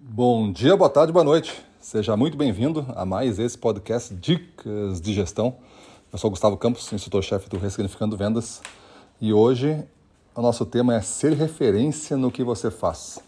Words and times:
Bom 0.00 0.52
dia, 0.52 0.76
boa 0.76 0.88
tarde, 0.88 1.12
boa 1.12 1.24
noite. 1.24 1.60
Seja 1.80 2.16
muito 2.16 2.36
bem-vindo 2.36 2.86
a 2.94 3.04
mais 3.04 3.40
esse 3.40 3.58
podcast 3.58 4.14
Dicas 4.14 5.00
de 5.00 5.12
Gestão. 5.12 5.56
Eu 6.12 6.16
sou 6.20 6.30
Gustavo 6.30 6.56
Campos, 6.56 6.92
instrutor-chefe 6.92 7.48
do 7.48 7.58
Ressignificando 7.58 8.16
Vendas, 8.16 8.62
e 9.20 9.32
hoje 9.32 9.84
o 10.36 10.40
nosso 10.40 10.64
tema 10.64 10.94
é 10.94 11.00
ser 11.00 11.32
referência 11.32 12.16
no 12.16 12.30
que 12.30 12.44
você 12.44 12.70
faz. 12.70 13.18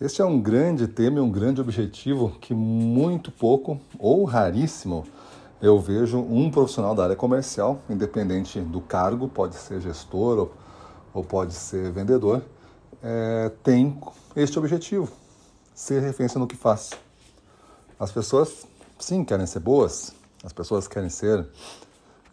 Este 0.00 0.20
é 0.20 0.24
um 0.24 0.40
grande 0.40 0.88
tema 0.88 1.18
e 1.18 1.20
um 1.20 1.30
grande 1.30 1.60
objetivo 1.60 2.30
que 2.40 2.52
muito 2.52 3.30
pouco 3.30 3.80
ou 4.00 4.24
raríssimo 4.24 5.04
eu 5.60 5.78
vejo 5.78 6.18
um 6.18 6.50
profissional 6.50 6.92
da 6.92 7.04
área 7.04 7.16
comercial, 7.16 7.80
independente 7.88 8.58
do 8.58 8.80
cargo, 8.80 9.28
pode 9.28 9.54
ser 9.54 9.80
gestor 9.80 10.38
ou, 10.40 10.52
ou 11.14 11.22
pode 11.22 11.54
ser 11.54 11.92
vendedor, 11.92 12.42
é, 13.00 13.52
tem 13.62 13.96
este 14.34 14.58
objetivo, 14.58 15.21
ser 15.74 16.00
referência 16.02 16.38
no 16.38 16.46
que 16.46 16.56
faz. 16.56 16.90
As 17.98 18.10
pessoas, 18.10 18.66
sim, 18.98 19.24
querem 19.24 19.46
ser 19.46 19.60
boas, 19.60 20.12
as 20.44 20.52
pessoas 20.52 20.88
querem 20.88 21.08
ser 21.08 21.46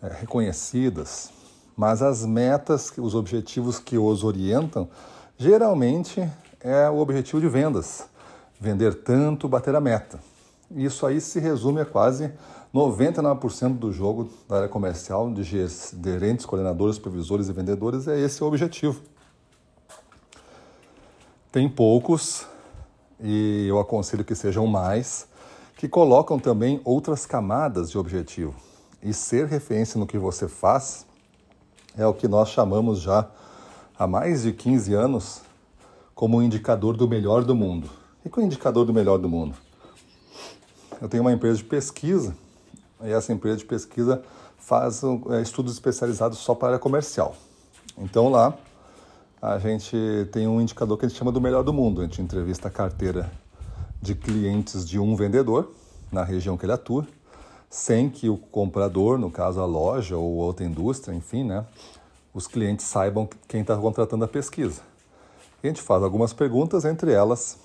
é, 0.02 0.08
reconhecidas, 0.08 1.30
mas 1.76 2.02
as 2.02 2.26
metas, 2.26 2.92
os 2.98 3.16
objetivos 3.16 3.80
que 3.80 3.98
os 3.98 4.24
orientam, 4.24 4.90
geralmente 5.38 6.30
é 6.60 6.90
o 6.90 6.98
objetivo 6.98 7.42
de 7.42 7.48
vendas. 7.48 8.04
Vender 8.60 9.04
tanto, 9.04 9.48
bater 9.48 9.76
a 9.76 9.80
meta. 9.80 10.20
Isso 10.72 11.06
aí 11.06 11.22
se 11.22 11.40
resume 11.40 11.82
a 11.82 11.86
quase 11.86 12.32
99% 12.74 13.78
do 13.78 13.92
jogo 13.92 14.30
da 14.48 14.58
área 14.58 14.70
comercial, 14.70 15.32
de 15.32 15.44
gerentes, 15.44 16.46
coordenadores, 16.46 16.98
supervisores 16.98 17.48
e 17.48 17.54
vendedores, 17.54 18.08
é 18.08 18.20
esse 18.20 18.44
o 18.44 18.48
objetivo. 18.48 19.02
Tem 21.52 21.68
poucos, 21.68 22.46
e 23.22 23.66
eu 23.68 23.80
aconselho 23.80 24.24
que 24.24 24.36
sejam 24.36 24.66
mais, 24.66 25.28
que 25.78 25.88
colocam 25.88 26.40
também 26.40 26.82
outras 26.84 27.26
camadas 27.26 27.92
de 27.92 27.98
objetivo. 27.98 28.54
E 29.02 29.14
ser 29.14 29.48
referência 29.48 30.00
no 30.00 30.06
que 30.08 30.18
você 30.18 30.48
faz 30.48 31.06
é 31.98 32.06
o 32.06 32.14
que 32.14 32.28
nós 32.28 32.50
chamamos 32.50 33.00
já 33.00 33.30
há 33.98 34.08
mais 34.08 34.44
de 34.44 34.54
15 34.54 34.94
anos 34.94 35.42
como 36.14 36.38
um 36.38 36.42
indicador 36.42 36.98
do 36.98 37.08
melhor 37.08 37.44
do 37.44 37.56
mundo. 37.56 37.90
O 38.24 38.30
que 38.30 38.40
é 38.40 38.44
o 38.44 38.46
indicador 38.46 38.86
do 38.86 38.94
melhor 38.94 39.18
do 39.18 39.30
mundo? 39.30 39.56
Eu 41.02 41.08
tenho 41.08 41.24
uma 41.24 41.32
empresa 41.32 41.58
de 41.58 41.64
pesquisa 41.64 42.36
e 43.02 43.12
essa 43.12 43.32
empresa 43.32 43.58
de 43.58 43.66
pesquisa 43.66 44.22
faz 44.58 45.02
é, 45.30 45.42
estudos 45.42 45.74
especializados 45.74 46.40
só 46.40 46.54
para 46.54 46.70
área 46.70 46.80
comercial. 46.80 47.36
Então 47.98 48.30
lá 48.30 48.54
a 49.42 49.58
gente 49.58 49.96
tem 50.32 50.48
um 50.48 50.60
indicador 50.60 50.98
que 50.98 51.06
a 51.06 51.10
gente 51.10 51.18
chama 51.18 51.32
do 51.32 51.40
melhor 51.40 51.64
do 51.64 51.72
mundo. 51.72 52.02
A 52.02 52.04
gente 52.04 52.22
entrevista 52.22 52.68
a 52.68 52.72
carteira 52.72 53.32
de 54.02 54.14
clientes 54.14 54.88
de 54.88 55.00
um 55.00 55.16
vendedor 55.16 55.72
na 56.12 56.24
região 56.24 56.58
que 56.58 56.66
ele 56.66 56.74
atua, 56.74 57.08
sem 57.70 58.10
que 58.10 58.28
o 58.30 58.38
comprador, 58.38 59.18
no 59.18 59.32
caso 59.32 59.62
a 59.62 59.66
loja 59.66 60.18
ou 60.18 60.36
outra 60.36 60.66
indústria, 60.66 61.16
enfim, 61.16 61.44
né, 61.44 61.66
os 62.34 62.48
clientes 62.48 62.86
saibam 62.86 63.30
quem 63.48 63.62
está 63.62 63.78
contratando 63.78 64.26
a 64.26 64.28
pesquisa. 64.28 64.82
A 65.64 65.68
gente 65.68 65.82
faz 65.82 66.04
algumas 66.04 66.34
perguntas, 66.34 66.84
entre 66.84 67.12
elas, 67.12 67.58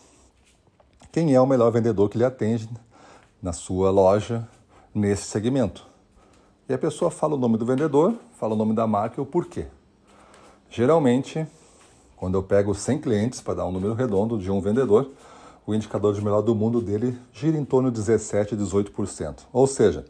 quem 1.10 1.34
é 1.34 1.40
o 1.40 1.46
melhor 1.46 1.70
vendedor 1.70 2.08
que 2.08 2.18
lhe 2.18 2.24
atende 2.24 2.68
na 3.42 3.52
sua 3.52 3.90
loja 3.90 4.46
nesse 4.94 5.24
segmento. 5.24 5.86
E 6.68 6.74
a 6.74 6.78
pessoa 6.78 7.10
fala 7.10 7.34
o 7.34 7.38
nome 7.38 7.56
do 7.56 7.66
vendedor, 7.66 8.14
fala 8.38 8.54
o 8.54 8.56
nome 8.56 8.74
da 8.74 8.86
marca 8.86 9.20
e 9.20 9.22
o 9.22 9.26
porquê. 9.26 9.66
Geralmente, 10.70 11.46
quando 12.24 12.36
eu 12.36 12.42
pego 12.42 12.74
100 12.74 13.00
clientes 13.00 13.42
para 13.42 13.52
dar 13.52 13.66
um 13.66 13.70
número 13.70 13.92
redondo 13.92 14.38
de 14.38 14.50
um 14.50 14.58
vendedor, 14.58 15.10
o 15.66 15.74
indicador 15.74 16.14
de 16.14 16.24
melhor 16.24 16.40
do 16.40 16.54
mundo 16.54 16.80
dele 16.80 17.18
gira 17.34 17.58
em 17.58 17.66
torno 17.66 17.90
de 17.90 17.98
17, 17.98 18.56
18%. 18.56 19.40
Ou 19.52 19.66
seja, 19.66 20.06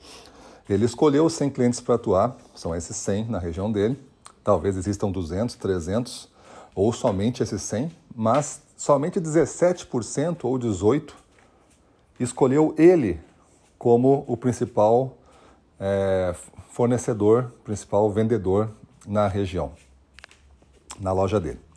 ele 0.70 0.84
escolheu 0.84 1.28
100 1.28 1.50
clientes 1.50 1.80
para 1.80 1.96
atuar, 1.96 2.36
são 2.54 2.72
esses 2.72 2.96
100 2.98 3.24
na 3.24 3.40
região 3.40 3.72
dele, 3.72 3.98
talvez 4.44 4.76
existam 4.76 5.10
200, 5.10 5.56
300, 5.56 6.28
ou 6.72 6.92
somente 6.92 7.42
esses 7.42 7.60
100, 7.62 7.90
mas 8.14 8.62
somente 8.76 9.20
17% 9.20 10.44
ou 10.44 10.56
18% 10.56 11.10
escolheu 12.20 12.76
ele 12.78 13.20
como 13.76 14.24
o 14.28 14.36
principal 14.36 15.18
é, 15.80 16.32
fornecedor, 16.70 17.50
principal 17.64 18.08
vendedor 18.08 18.70
na 19.04 19.26
região, 19.26 19.72
na 21.00 21.10
loja 21.10 21.40
dele. 21.40 21.73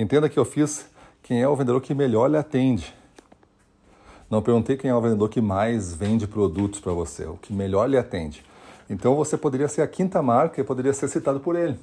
Entenda 0.00 0.28
que 0.28 0.38
eu 0.38 0.44
fiz 0.44 0.86
quem 1.22 1.42
é 1.42 1.48
o 1.48 1.54
vendedor 1.54 1.80
que 1.80 1.94
melhor 1.94 2.30
lhe 2.30 2.36
atende. 2.36 2.94
Não 4.30 4.40
perguntei 4.40 4.76
quem 4.76 4.90
é 4.90 4.94
o 4.94 5.00
vendedor 5.00 5.28
que 5.28 5.40
mais 5.40 5.92
vende 5.92 6.26
produtos 6.26 6.80
para 6.80 6.92
você, 6.92 7.26
o 7.26 7.36
que 7.36 7.52
melhor 7.52 7.88
lhe 7.88 7.98
atende. 7.98 8.44
Então 8.88 9.14
você 9.14 9.36
poderia 9.36 9.68
ser 9.68 9.82
a 9.82 9.88
quinta 9.88 10.22
marca 10.22 10.60
e 10.60 10.64
poderia 10.64 10.92
ser 10.92 11.08
citado 11.08 11.40
por 11.40 11.56
ele 11.56 11.78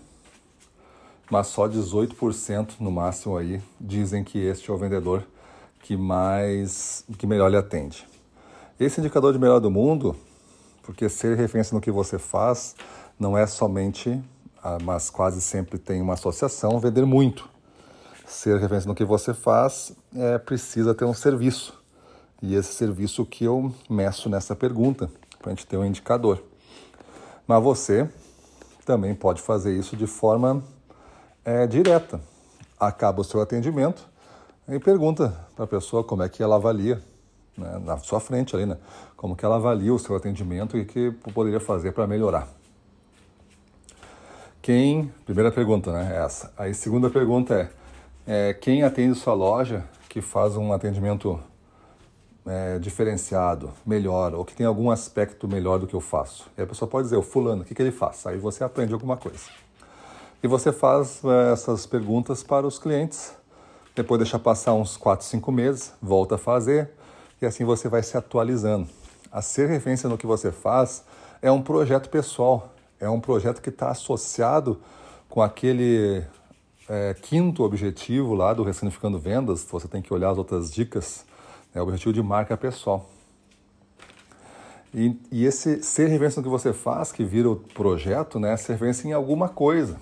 mas 1.29 1.47
só 1.47 1.67
18% 1.67 2.79
no 2.79 2.91
máximo 2.91 3.37
aí 3.37 3.61
dizem 3.79 4.23
que 4.23 4.39
este 4.39 4.69
é 4.69 4.73
o 4.73 4.77
vendedor 4.77 5.23
que 5.81 5.95
mais 5.95 7.03
que 7.17 7.27
melhor 7.27 7.49
lhe 7.49 7.57
atende. 7.57 8.07
Esse 8.79 8.99
indicador 8.99 9.33
de 9.33 9.39
melhor 9.39 9.59
do 9.59 9.71
mundo, 9.71 10.15
porque 10.83 11.09
ser 11.09 11.35
referência 11.35 11.73
no 11.73 11.81
que 11.81 11.91
você 11.91 12.17
faz 12.17 12.75
não 13.19 13.37
é 13.37 13.45
somente, 13.47 14.21
ah, 14.63 14.77
mas 14.81 15.09
quase 15.09 15.41
sempre 15.41 15.77
tem 15.77 16.01
uma 16.01 16.13
associação, 16.13 16.79
vender 16.79 17.05
muito. 17.05 17.49
Ser 18.27 18.59
referência 18.59 18.89
no 18.89 18.93
que 18.93 19.05
você 19.05 19.33
faz 19.33 19.93
é 20.13 20.37
precisa 20.37 20.93
ter 20.93 21.05
um 21.05 21.13
serviço. 21.13 21.81
E 22.41 22.55
esse 22.55 22.73
serviço 22.73 23.25
que 23.25 23.45
eu 23.45 23.73
meço 23.89 24.29
nessa 24.29 24.53
pergunta, 24.53 25.09
para 25.39 25.53
a 25.53 25.55
gente 25.55 25.65
ter 25.65 25.77
um 25.77 25.85
indicador. 25.85 26.43
Mas 27.47 27.63
você 27.63 28.07
também 28.85 29.15
pode 29.15 29.41
fazer 29.41 29.73
isso 29.73 29.95
de 29.95 30.05
forma 30.05 30.61
é, 31.45 31.65
direta. 31.65 32.19
Acaba 32.77 33.21
o 33.21 33.23
seu 33.23 33.41
atendimento 33.41 34.05
e 34.67 34.77
pergunta 34.77 35.33
para 35.55 35.63
a 35.63 35.67
pessoa 35.67 36.03
como 36.03 36.21
é 36.21 36.27
que 36.27 36.43
ela 36.43 36.57
avalia, 36.57 37.01
né, 37.57 37.81
na 37.85 37.97
sua 37.97 38.19
frente 38.19 38.53
ali, 38.53 38.65
né, 38.65 38.77
como 39.15 39.37
que 39.37 39.45
ela 39.45 39.55
avalia 39.55 39.93
o 39.93 39.97
seu 39.97 40.13
atendimento 40.17 40.77
e 40.77 40.83
que 40.83 41.11
poderia 41.33 41.61
fazer 41.61 41.93
para 41.93 42.05
melhorar. 42.05 42.45
Quem, 44.61 45.13
primeira 45.25 45.49
pergunta, 45.49 45.93
né, 45.93 46.13
é 46.13 46.25
essa. 46.25 46.51
Aí 46.57 46.73
segunda 46.73 47.09
pergunta 47.09 47.53
é, 47.53 47.69
é 48.27 48.53
quem 48.53 48.83
atende 48.83 49.17
sua 49.17 49.33
loja 49.33 49.85
que 50.09 50.21
faz 50.21 50.57
um 50.57 50.73
atendimento 50.73 51.39
é, 52.45 52.77
diferenciado, 52.77 53.71
melhor, 53.85 54.33
ou 54.33 54.43
que 54.43 54.53
tem 54.53 54.65
algum 54.65 54.91
aspecto 54.91 55.47
melhor 55.47 55.79
do 55.79 55.87
que 55.87 55.93
eu 55.93 56.01
faço. 56.01 56.49
E 56.57 56.61
a 56.61 56.67
pessoa 56.67 56.89
pode 56.89 57.05
dizer, 57.05 57.15
o 57.15 57.21
fulano, 57.21 57.61
o 57.61 57.65
que, 57.65 57.73
que 57.73 57.81
ele 57.81 57.91
faz? 57.91 58.27
Aí 58.27 58.37
você 58.37 58.65
aprende 58.65 58.93
alguma 58.93 59.15
coisa. 59.15 59.45
E 60.43 60.47
você 60.47 60.73
faz 60.73 61.21
é, 61.23 61.53
essas 61.53 61.85
perguntas 61.85 62.43
para 62.43 62.67
os 62.67 62.77
clientes, 62.77 63.33
depois 63.95 64.19
deixa 64.19 64.37
passar 64.37 64.73
uns 64.73 64.97
4, 64.97 65.25
5 65.25 65.51
meses, 65.51 65.93
volta 66.01 66.35
a 66.35 66.37
fazer, 66.37 66.91
e 67.41 67.45
assim 67.45 67.63
você 67.63 67.87
vai 67.87 68.03
se 68.03 68.17
atualizando. 68.17 68.89
A 69.31 69.41
ser 69.41 69.69
referência 69.69 70.09
no 70.09 70.17
que 70.17 70.27
você 70.27 70.51
faz 70.51 71.03
é 71.41 71.49
um 71.49 71.61
projeto 71.61 72.09
pessoal, 72.09 72.73
é 72.99 73.09
um 73.09 73.21
projeto 73.21 73.61
que 73.61 73.69
está 73.69 73.89
associado 73.89 74.81
com 75.29 75.41
aquele 75.41 76.23
é, 76.89 77.13
quinto 77.13 77.63
objetivo 77.63 78.33
lá 78.33 78.53
do 78.53 78.63
Ressignificando 78.63 79.19
Vendas, 79.19 79.65
você 79.69 79.87
tem 79.87 80.01
que 80.01 80.13
olhar 80.13 80.29
as 80.29 80.37
outras 80.37 80.71
dicas, 80.71 81.25
é 81.73 81.79
o 81.79 81.83
objetivo 81.83 82.13
de 82.13 82.21
marca 82.21 82.55
pessoal. 82.55 83.09
E, 84.93 85.19
e, 85.31 85.45
esse 85.45 85.83
ser 85.83 86.07
referência 86.07 86.39
no 86.39 86.43
que 86.43 86.49
você 86.49 86.73
faz, 86.73 87.11
que 87.11 87.23
vira 87.23 87.49
o 87.49 87.55
projeto, 87.55 88.39
né, 88.39 88.53
é 88.53 88.57
ser 88.57 88.73
referência 88.73 89.07
em 89.07 89.11
alguma 89.11 89.49
coisa 89.49 89.97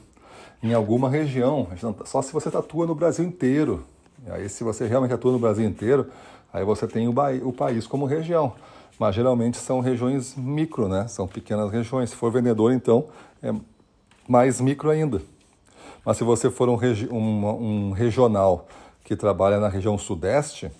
em 0.65 0.73
alguma 0.73 1.09
região. 1.09 1.67
Tá, 1.97 2.05
só 2.05 2.21
se 2.21 2.33
você 2.33 2.49
atua 2.49 2.85
no 2.85 2.95
Brasil 2.95 3.23
inteiro. 3.23 3.83
Aí, 4.27 4.49
se 4.49 4.63
você 4.63 4.87
realmente 4.87 5.13
atua 5.13 5.31
no 5.31 5.39
Brasil 5.39 5.65
inteiro, 5.65 6.09
aí 6.51 6.65
você 6.65 6.87
tem 6.87 7.07
o, 7.07 7.13
o 7.43 7.53
país 7.53 7.85
como 7.85 8.05
região. 8.05 8.53
Mas 8.97 9.13
geralmente 9.13 9.57
são 9.57 9.79
regiões 9.79 10.35
micro, 10.35 10.87
né? 10.87 11.07
São 11.07 11.27
pequenas 11.27 11.71
regiões. 11.71 12.09
Se 12.09 12.15
for 12.15 12.31
vendedor, 12.31 12.71
então, 12.71 13.05
é 13.43 13.53
mais 14.27 14.59
micro 14.59 14.89
ainda. 14.89 15.21
Mas 16.05 16.17
se 16.17 16.23
você 16.23 16.51
for 16.51 16.69
um, 16.69 16.75
regi 16.75 17.09
um, 17.11 17.89
um 17.89 17.91
regional 17.91 18.67
que 19.03 19.15
trabalha 19.15 19.59
na 19.59 19.67
região 19.67 19.97
sudeste, 19.97 20.71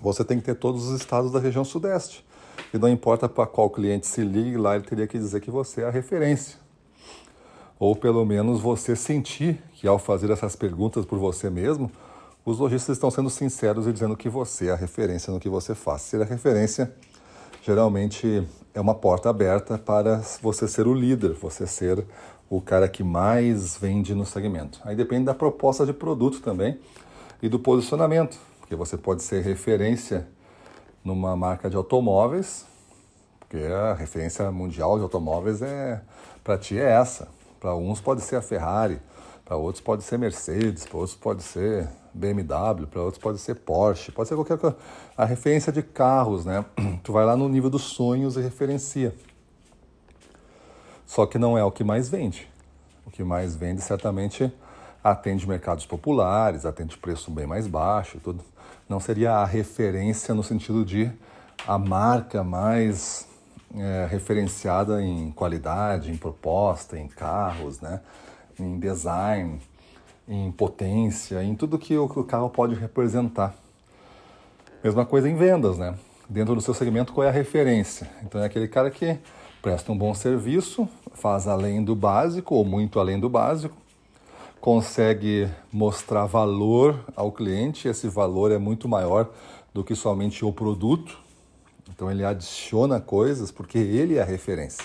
você 0.00 0.24
tem 0.24 0.38
que 0.38 0.44
ter 0.44 0.54
todos 0.54 0.88
os 0.88 1.00
estados 1.00 1.32
da 1.32 1.40
região 1.40 1.64
sudeste. 1.64 2.24
E 2.72 2.78
não 2.78 2.88
importa 2.88 3.28
para 3.28 3.46
qual 3.46 3.70
cliente 3.70 4.06
se 4.06 4.22
ligue 4.22 4.56
lá, 4.56 4.76
ele 4.76 4.84
teria 4.84 5.06
que 5.06 5.18
dizer 5.18 5.40
que 5.40 5.50
você 5.50 5.82
é 5.82 5.86
a 5.86 5.90
referência 5.90 6.58
ou 7.78 7.94
pelo 7.94 8.24
menos 8.24 8.60
você 8.60 8.96
sentir 8.96 9.62
que 9.74 9.86
ao 9.86 9.98
fazer 9.98 10.30
essas 10.30 10.56
perguntas 10.56 11.04
por 11.04 11.18
você 11.18 11.48
mesmo, 11.48 11.90
os 12.44 12.58
lojistas 12.58 12.96
estão 12.96 13.10
sendo 13.10 13.30
sinceros 13.30 13.86
e 13.86 13.92
dizendo 13.92 14.16
que 14.16 14.28
você 14.28 14.68
é 14.68 14.72
a 14.72 14.76
referência 14.76 15.32
no 15.32 15.38
que 15.38 15.48
você 15.48 15.74
faz. 15.74 16.02
Ser 16.02 16.20
a 16.20 16.24
referência 16.24 16.92
geralmente 17.68 18.48
é 18.72 18.80
uma 18.80 18.94
porta 18.94 19.28
aberta 19.28 19.76
para 19.76 20.22
você 20.40 20.66
ser 20.66 20.86
o 20.86 20.94
líder, 20.94 21.34
você 21.34 21.66
ser 21.66 22.02
o 22.48 22.62
cara 22.62 22.88
que 22.88 23.04
mais 23.04 23.76
vende 23.76 24.14
no 24.14 24.24
segmento. 24.24 24.80
Aí 24.84 24.96
depende 24.96 25.26
da 25.26 25.34
proposta 25.34 25.84
de 25.84 25.92
produto 25.92 26.40
também 26.40 26.80
e 27.42 27.48
do 27.48 27.58
posicionamento. 27.58 28.38
porque 28.60 28.74
você 28.74 28.96
pode 28.96 29.22
ser 29.22 29.42
referência 29.42 30.26
numa 31.04 31.36
marca 31.36 31.68
de 31.68 31.76
automóveis, 31.76 32.64
porque 33.38 33.58
a 33.58 33.92
referência 33.92 34.50
mundial 34.50 34.96
de 34.96 35.02
automóveis 35.02 35.60
é 35.60 36.00
para 36.42 36.56
ti 36.56 36.78
é 36.78 36.90
essa. 36.90 37.28
Para 37.60 37.74
uns 37.76 38.00
pode 38.00 38.22
ser 38.22 38.36
a 38.36 38.42
Ferrari, 38.42 38.98
para 39.48 39.56
outros 39.56 39.82
pode 39.82 40.04
ser 40.04 40.18
Mercedes, 40.18 40.84
para 40.84 40.98
outros 40.98 41.16
pode 41.16 41.42
ser 41.42 41.88
BMW, 42.12 42.86
para 42.86 43.00
outros 43.00 43.18
pode 43.18 43.38
ser 43.38 43.54
Porsche, 43.54 44.12
pode 44.12 44.28
ser 44.28 44.34
qualquer 44.34 44.58
coisa. 44.58 44.76
A 45.16 45.24
referência 45.24 45.72
de 45.72 45.82
carros, 45.82 46.44
né? 46.44 46.66
Tu 47.02 47.10
vai 47.10 47.24
lá 47.24 47.34
no 47.34 47.48
nível 47.48 47.70
dos 47.70 47.84
sonhos 47.84 48.36
e 48.36 48.42
referencia. 48.42 49.14
Só 51.06 51.24
que 51.24 51.38
não 51.38 51.56
é 51.56 51.64
o 51.64 51.72
que 51.72 51.82
mais 51.82 52.10
vende. 52.10 52.46
O 53.06 53.10
que 53.10 53.24
mais 53.24 53.56
vende 53.56 53.80
certamente 53.80 54.52
atende 55.02 55.48
mercados 55.48 55.86
populares, 55.86 56.66
atende 56.66 56.98
preço 56.98 57.30
bem 57.30 57.46
mais 57.46 57.66
baixo, 57.66 58.20
tudo. 58.22 58.44
Não 58.86 59.00
seria 59.00 59.32
a 59.32 59.46
referência 59.46 60.34
no 60.34 60.42
sentido 60.42 60.84
de 60.84 61.10
a 61.66 61.78
marca 61.78 62.44
mais 62.44 63.26
é, 63.74 64.06
referenciada 64.10 65.02
em 65.02 65.30
qualidade, 65.30 66.10
em 66.10 66.18
proposta, 66.18 66.98
em 66.98 67.08
carros, 67.08 67.80
né? 67.80 68.02
Em 68.60 68.78
design, 68.78 69.60
em 70.28 70.50
potência, 70.52 71.42
em 71.42 71.54
tudo 71.54 71.78
que 71.78 71.96
o 71.96 72.24
carro 72.24 72.50
pode 72.50 72.74
representar. 72.74 73.54
Mesma 74.82 75.06
coisa 75.06 75.28
em 75.28 75.34
vendas, 75.34 75.78
né? 75.78 75.94
Dentro 76.28 76.54
do 76.54 76.60
seu 76.60 76.74
segmento, 76.74 77.12
qual 77.12 77.26
é 77.26 77.28
a 77.30 77.32
referência? 77.32 78.08
Então 78.22 78.40
é 78.40 78.44
aquele 78.44 78.68
cara 78.68 78.90
que 78.90 79.18
presta 79.62 79.90
um 79.90 79.96
bom 79.96 80.14
serviço, 80.14 80.88
faz 81.14 81.48
além 81.48 81.82
do 81.82 81.96
básico 81.96 82.54
ou 82.54 82.64
muito 82.64 83.00
além 83.00 83.18
do 83.18 83.28
básico, 83.28 83.76
consegue 84.60 85.48
mostrar 85.72 86.26
valor 86.26 87.04
ao 87.16 87.32
cliente, 87.32 87.88
esse 87.88 88.08
valor 88.08 88.52
é 88.52 88.58
muito 88.58 88.88
maior 88.88 89.30
do 89.72 89.82
que 89.82 89.94
somente 89.94 90.44
o 90.44 90.52
produto. 90.52 91.18
Então 91.88 92.10
ele 92.10 92.24
adiciona 92.24 93.00
coisas 93.00 93.50
porque 93.50 93.78
ele 93.78 94.18
é 94.18 94.22
a 94.22 94.24
referência. 94.24 94.84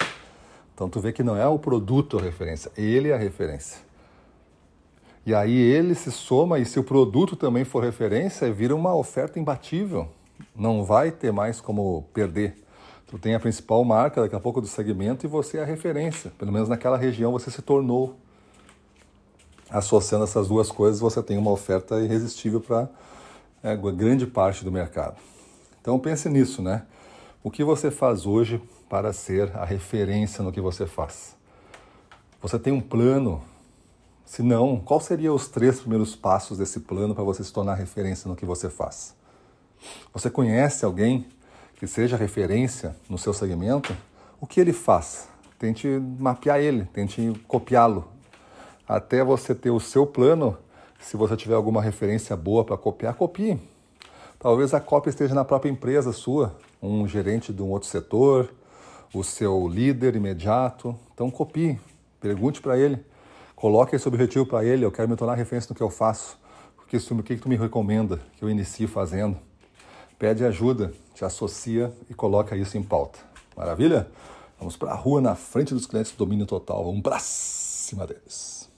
Então 0.83 0.89
tu 0.89 0.99
vê 0.99 1.13
que 1.13 1.23
não 1.23 1.37
é 1.37 1.47
o 1.47 1.57
produto 1.57 2.19
a 2.19 2.21
referência, 2.21 2.69
ele 2.75 3.07
é 3.07 3.13
a 3.13 3.17
referência. 3.17 3.79
E 5.25 5.33
aí 5.33 5.55
ele 5.55 5.95
se 5.95 6.11
soma 6.11 6.59
e 6.59 6.65
se 6.65 6.77
o 6.77 6.83
produto 6.83 7.37
também 7.37 7.63
for 7.63 7.81
referência, 7.81 8.51
vira 8.51 8.75
uma 8.75 8.93
oferta 8.93 9.39
imbatível. 9.39 10.09
Não 10.53 10.83
vai 10.83 11.09
ter 11.09 11.31
mais 11.31 11.61
como 11.61 12.03
perder. 12.13 12.57
Tu 13.07 13.17
tem 13.17 13.33
a 13.33 13.39
principal 13.39 13.81
marca 13.85 14.19
daqui 14.19 14.35
a 14.35 14.41
pouco 14.41 14.59
do 14.59 14.67
segmento 14.67 15.25
e 15.25 15.29
você 15.29 15.57
é 15.57 15.61
a 15.61 15.65
referência. 15.65 16.33
Pelo 16.37 16.51
menos 16.51 16.67
naquela 16.67 16.97
região 16.97 17.31
você 17.31 17.49
se 17.49 17.61
tornou. 17.61 18.17
Associando 19.69 20.25
essas 20.25 20.49
duas 20.49 20.69
coisas, 20.69 20.99
você 20.99 21.23
tem 21.23 21.37
uma 21.37 21.51
oferta 21.51 22.01
irresistível 22.01 22.59
para 22.59 22.89
é, 23.63 23.73
grande 23.77 24.27
parte 24.27 24.65
do 24.65 24.71
mercado. 24.71 25.15
Então 25.79 25.97
pense 25.97 26.27
nisso, 26.27 26.61
né? 26.61 26.83
O 27.45 27.51
que 27.51 27.61
você 27.61 27.91
faz 27.91 28.25
hoje 28.25 28.61
para 28.87 29.11
ser 29.11 29.51
a 29.57 29.65
referência 29.65 30.41
no 30.41 30.49
que 30.49 30.61
você 30.61 30.85
faz? 30.85 31.35
Você 32.41 32.57
tem 32.57 32.71
um 32.71 32.79
plano? 32.79 33.43
Se 34.23 34.41
não, 34.41 34.79
qual 34.79 35.01
seriam 35.01 35.35
os 35.35 35.49
três 35.49 35.81
primeiros 35.81 36.15
passos 36.15 36.57
desse 36.57 36.79
plano 36.79 37.13
para 37.13 37.25
você 37.25 37.43
se 37.43 37.51
tornar 37.51 37.73
referência 37.73 38.29
no 38.29 38.35
que 38.37 38.45
você 38.45 38.69
faz? 38.69 39.13
Você 40.13 40.29
conhece 40.29 40.85
alguém 40.85 41.27
que 41.75 41.85
seja 41.85 42.15
referência 42.15 42.95
no 43.09 43.17
seu 43.17 43.33
segmento? 43.33 43.93
O 44.39 44.47
que 44.47 44.61
ele 44.61 44.71
faz? 44.71 45.27
Tente 45.59 45.85
mapear 46.17 46.61
ele, 46.61 46.85
tente 46.93 47.33
copiá-lo. 47.45 48.07
Até 48.87 49.21
você 49.21 49.53
ter 49.53 49.69
o 49.69 49.81
seu 49.81 50.07
plano, 50.07 50.57
se 50.97 51.17
você 51.17 51.35
tiver 51.35 51.55
alguma 51.55 51.81
referência 51.81 52.37
boa 52.37 52.63
para 52.63 52.77
copiar, 52.77 53.15
copie. 53.15 53.59
Talvez 54.39 54.73
a 54.73 54.79
cópia 54.79 55.09
esteja 55.09 55.35
na 55.35 55.43
própria 55.43 55.69
empresa 55.69 56.13
sua, 56.13 56.55
um 56.83 57.07
gerente 57.07 57.53
de 57.53 57.61
um 57.61 57.69
outro 57.69 57.87
setor, 57.87 58.53
o 59.13 59.23
seu 59.23 59.67
líder 59.67 60.15
imediato. 60.15 60.95
Então 61.13 61.31
copie, 61.31 61.79
pergunte 62.19 62.61
para 62.61 62.77
ele, 62.77 63.03
coloque 63.55 63.95
esse 63.95 64.07
objetivo 64.07 64.45
para 64.45 64.65
ele, 64.65 64.83
eu 64.83 64.91
quero 64.91 65.07
me 65.07 65.15
tornar 65.15 65.35
referência 65.35 65.69
no 65.69 65.75
que 65.75 65.81
eu 65.83 65.89
faço. 65.89 66.37
O 66.77 66.85
que, 66.85 66.97
o 66.97 67.23
que 67.23 67.37
tu 67.37 67.49
me 67.49 67.55
recomenda 67.55 68.19
que 68.37 68.43
eu 68.43 68.49
inicie 68.49 68.85
fazendo? 68.85 69.37
Pede 70.19 70.45
ajuda, 70.45 70.93
te 71.15 71.25
associa 71.25 71.91
e 72.09 72.13
coloca 72.13 72.55
isso 72.55 72.77
em 72.77 72.83
pauta. 72.83 73.19
Maravilha? 73.55 74.07
Vamos 74.59 74.77
para 74.77 74.91
a 74.91 74.95
rua 74.95 75.21
na 75.21 75.35
frente 75.35 75.73
dos 75.73 75.85
clientes 75.85 76.11
do 76.11 76.17
domínio 76.17 76.45
total. 76.45 76.83
Vamos 76.85 77.01
para 77.01 77.19
cima 77.19 78.05
deles. 78.05 78.69